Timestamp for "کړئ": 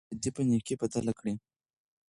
1.19-1.35